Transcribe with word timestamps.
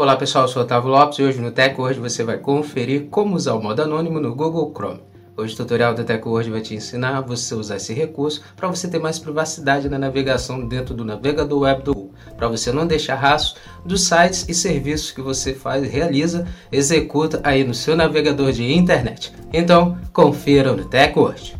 Olá 0.00 0.16
pessoal, 0.16 0.44
eu 0.44 0.48
sou 0.48 0.62
Otávio 0.62 0.88
Lopes 0.88 1.18
e 1.18 1.22
hoje 1.22 1.42
no 1.42 1.50
TechWord 1.50 2.00
você 2.00 2.24
vai 2.24 2.38
conferir 2.38 3.08
como 3.10 3.36
usar 3.36 3.52
o 3.52 3.62
modo 3.62 3.82
anônimo 3.82 4.18
no 4.18 4.34
Google 4.34 4.72
Chrome. 4.74 5.02
Hoje 5.36 5.52
o 5.52 5.56
tutorial 5.58 5.92
do 5.94 6.02
TechWord 6.02 6.50
vai 6.50 6.62
te 6.62 6.74
ensinar 6.74 7.20
você 7.20 7.54
usar 7.54 7.76
esse 7.76 7.92
recurso 7.92 8.40
para 8.56 8.66
você 8.66 8.88
ter 8.88 8.98
mais 8.98 9.18
privacidade 9.18 9.90
na 9.90 9.98
navegação 9.98 10.66
dentro 10.66 10.94
do 10.94 11.04
navegador 11.04 11.60
web 11.60 11.82
do 11.82 11.92
Google, 11.92 12.14
para 12.34 12.48
você 12.48 12.72
não 12.72 12.86
deixar 12.86 13.16
rastro 13.16 13.60
dos 13.84 14.04
sites 14.04 14.48
e 14.48 14.54
serviços 14.54 15.10
que 15.10 15.20
você 15.20 15.52
faz, 15.52 15.86
realiza, 15.86 16.46
executa 16.72 17.38
aí 17.44 17.62
no 17.62 17.74
seu 17.74 17.94
navegador 17.94 18.52
de 18.52 18.72
internet. 18.72 19.34
Então, 19.52 19.98
confira 20.14 20.72
no 20.72 20.86
TechWord. 20.86 21.59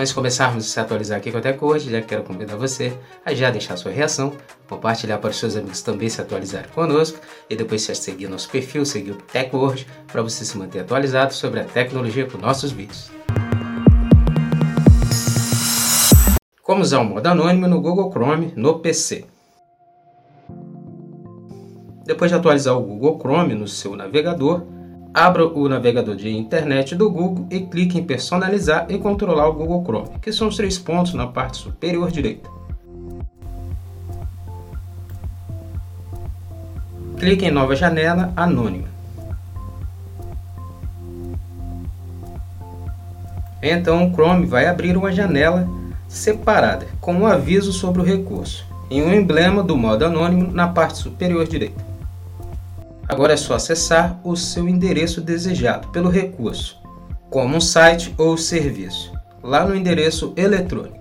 Antes 0.00 0.12
de 0.12 0.14
começarmos 0.14 0.64
a 0.64 0.66
se 0.66 0.80
atualizar 0.80 1.18
aqui 1.18 1.30
com 1.30 1.36
a 1.36 1.40
TechWord, 1.42 1.90
já 1.90 2.00
quero 2.00 2.22
convidar 2.22 2.56
você 2.56 2.90
a 3.22 3.34
já 3.34 3.50
deixar 3.50 3.76
sua 3.76 3.92
reação, 3.92 4.32
compartilhar 4.66 5.18
para 5.18 5.28
os 5.28 5.36
seus 5.36 5.56
amigos 5.56 5.82
também 5.82 6.08
se 6.08 6.22
atualizarem 6.22 6.70
conosco 6.70 7.18
e 7.50 7.54
depois 7.54 7.82
se 7.82 7.94
seguir 7.94 8.26
nosso 8.26 8.48
perfil, 8.48 8.86
seguir 8.86 9.10
o 9.10 9.16
TechWord 9.16 9.86
para 10.06 10.22
você 10.22 10.42
se 10.42 10.56
manter 10.56 10.80
atualizado 10.80 11.34
sobre 11.34 11.60
a 11.60 11.64
tecnologia 11.64 12.24
com 12.24 12.38
nossos 12.38 12.72
vídeos. 12.72 13.10
Como 16.62 16.80
usar 16.80 17.00
o 17.00 17.04
modo 17.04 17.26
anônimo 17.26 17.68
no 17.68 17.82
Google 17.82 18.10
Chrome 18.10 18.54
no 18.56 18.78
PC. 18.78 19.26
Depois 22.06 22.30
de 22.30 22.38
atualizar 22.38 22.74
o 22.74 22.80
Google 22.80 23.18
Chrome 23.18 23.54
no 23.54 23.68
seu 23.68 23.94
navegador, 23.94 24.62
Abra 25.12 25.44
o 25.44 25.68
navegador 25.68 26.14
de 26.14 26.30
internet 26.30 26.94
do 26.94 27.10
Google 27.10 27.46
e 27.50 27.60
clique 27.60 27.98
em 27.98 28.04
personalizar 28.04 28.86
e 28.88 28.96
controlar 28.96 29.48
o 29.48 29.54
Google 29.54 29.82
Chrome, 29.82 30.18
que 30.22 30.32
são 30.32 30.46
os 30.46 30.56
três 30.56 30.78
pontos 30.78 31.14
na 31.14 31.26
parte 31.26 31.56
superior 31.56 32.12
direita. 32.12 32.48
Clique 37.18 37.44
em 37.44 37.50
nova 37.50 37.74
janela 37.74 38.32
anônima. 38.36 38.88
Então 43.60 44.06
o 44.06 44.12
Chrome 44.12 44.46
vai 44.46 44.66
abrir 44.66 44.96
uma 44.96 45.12
janela 45.12 45.68
separada 46.08 46.86
com 47.00 47.14
um 47.14 47.26
aviso 47.26 47.72
sobre 47.72 48.00
o 48.00 48.04
recurso 48.04 48.64
e 48.88 49.02
um 49.02 49.12
emblema 49.12 49.62
do 49.62 49.76
modo 49.76 50.04
anônimo 50.04 50.52
na 50.52 50.68
parte 50.68 50.98
superior 50.98 51.46
direita. 51.46 51.89
Agora 53.10 53.32
é 53.32 53.36
só 53.36 53.54
acessar 53.54 54.20
o 54.22 54.36
seu 54.36 54.68
endereço 54.68 55.20
desejado 55.20 55.88
pelo 55.88 56.08
recurso, 56.08 56.80
como 57.28 57.56
um 57.56 57.60
site 57.60 58.14
ou 58.16 58.38
serviço, 58.38 59.12
lá 59.42 59.66
no 59.66 59.74
endereço 59.74 60.32
eletrônico. 60.36 60.96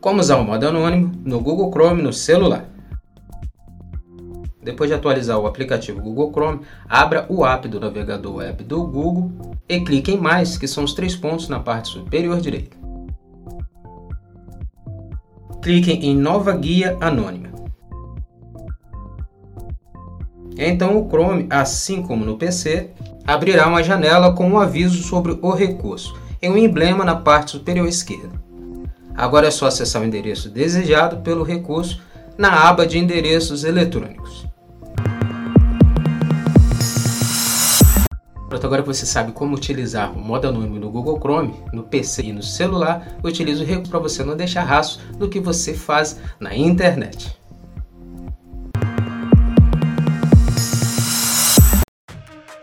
Como 0.00 0.20
usar 0.20 0.36
o 0.36 0.44
modo 0.44 0.68
anônimo 0.68 1.12
no 1.24 1.40
Google 1.40 1.72
Chrome 1.72 2.00
no 2.00 2.12
celular. 2.12 2.66
Depois 4.62 4.88
de 4.88 4.94
atualizar 4.94 5.40
o 5.40 5.46
aplicativo 5.46 6.00
Google 6.00 6.30
Chrome, 6.30 6.60
abra 6.88 7.26
o 7.28 7.44
app 7.44 7.66
do 7.66 7.80
navegador 7.80 8.36
web 8.36 8.62
do 8.62 8.86
Google 8.86 9.32
e 9.68 9.80
clique 9.80 10.12
em 10.12 10.16
mais, 10.16 10.56
que 10.56 10.68
são 10.68 10.84
os 10.84 10.94
três 10.94 11.16
pontos 11.16 11.48
na 11.48 11.58
parte 11.58 11.88
superior 11.88 12.40
direita 12.40 12.85
cliquem 15.66 16.04
em 16.04 16.16
Nova 16.16 16.52
Guia 16.52 16.96
Anônima. 17.00 17.48
Então 20.56 20.96
o 20.96 21.08
Chrome, 21.08 21.48
assim 21.50 22.02
como 22.02 22.24
no 22.24 22.38
PC, 22.38 22.90
abrirá 23.26 23.66
uma 23.66 23.82
janela 23.82 24.32
com 24.32 24.48
um 24.48 24.60
aviso 24.60 25.02
sobre 25.02 25.36
o 25.42 25.50
recurso 25.50 26.16
e 26.40 26.48
um 26.48 26.56
emblema 26.56 27.04
na 27.04 27.16
parte 27.16 27.50
superior 27.50 27.88
esquerda. 27.88 28.40
Agora 29.12 29.48
é 29.48 29.50
só 29.50 29.66
acessar 29.66 30.02
o 30.02 30.04
endereço 30.04 30.48
desejado 30.48 31.16
pelo 31.16 31.42
recurso 31.42 32.00
na 32.38 32.68
aba 32.68 32.86
de 32.86 32.96
endereços 32.96 33.64
eletrônicos. 33.64 34.46
Pronto, 38.48 38.64
agora 38.64 38.82
que 38.82 38.88
você 38.88 39.04
sabe 39.04 39.32
como 39.32 39.56
utilizar 39.56 40.16
o 40.16 40.20
modo 40.20 40.46
anônimo 40.46 40.78
no 40.78 40.90
Google 40.90 41.18
Chrome, 41.18 41.54
no 41.72 41.82
PC 41.82 42.22
e 42.22 42.32
no 42.32 42.42
celular, 42.42 43.18
utilize 43.24 43.60
o 43.62 43.66
recurso 43.66 43.90
para 43.90 43.98
você 43.98 44.22
não 44.22 44.36
deixar 44.36 44.62
rastro 44.62 45.04
do 45.14 45.28
que 45.28 45.40
você 45.40 45.74
faz 45.74 46.20
na 46.38 46.56
internet. 46.56 47.36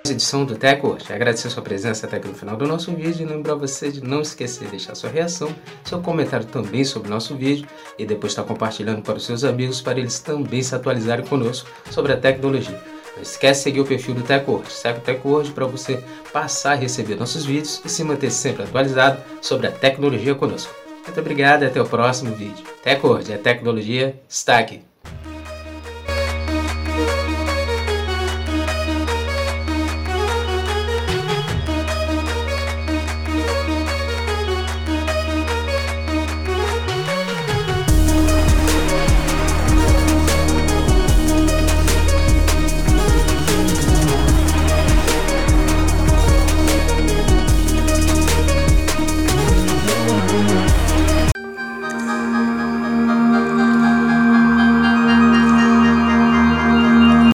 edição 0.05 0.45
do 0.45 0.55
TechWord. 0.55 1.11
Agradecer 1.11 1.47
a 1.47 1.49
sua 1.51 1.63
presença 1.63 2.05
até 2.05 2.17
aqui 2.17 2.27
no 2.27 2.35
final 2.35 2.55
do 2.55 2.67
nosso 2.67 2.93
vídeo 2.93 3.25
e 3.25 3.25
lembrar 3.25 3.55
você 3.55 3.91
de 3.91 4.03
não 4.03 4.21
esquecer 4.21 4.65
de 4.65 4.71
deixar 4.71 4.93
sua 4.93 5.09
reação, 5.09 5.53
seu 5.83 5.99
comentário 6.01 6.45
também 6.45 6.83
sobre 6.83 7.07
o 7.07 7.11
nosso 7.11 7.35
vídeo 7.35 7.67
e 7.97 8.05
depois 8.05 8.31
estar 8.31 8.43
compartilhando 8.43 9.01
para 9.01 9.15
os 9.15 9.25
seus 9.25 9.43
amigos 9.43 9.81
para 9.81 9.99
eles 9.99 10.19
também 10.19 10.61
se 10.61 10.75
atualizarem 10.75 11.25
conosco 11.25 11.67
sobre 11.89 12.13
a 12.13 12.17
tecnologia. 12.17 12.92
Não 13.15 13.23
esquece 13.23 13.59
de 13.59 13.63
seguir 13.63 13.79
o 13.81 13.85
perfil 13.85 14.15
do 14.15 14.23
TechWord. 14.23 14.71
Segue 14.71 14.99
o 14.99 15.01
TechWord 15.01 15.51
para 15.51 15.65
você 15.65 16.03
passar 16.31 16.73
a 16.73 16.75
receber 16.75 17.15
nossos 17.15 17.45
vídeos 17.45 17.81
e 17.85 17.89
se 17.89 18.03
manter 18.03 18.31
sempre 18.31 18.63
atualizado 18.63 19.21
sobre 19.41 19.67
a 19.67 19.71
tecnologia 19.71 20.35
conosco. 20.35 20.73
Muito 21.03 21.19
obrigado 21.19 21.63
e 21.63 21.67
até 21.67 21.81
o 21.81 21.85
próximo 21.85 22.33
vídeo. 22.33 22.65
TechWord, 22.83 23.33
a 23.33 23.37
tecnologia 23.37 24.19
está 24.27 24.57
aqui. 24.57 24.92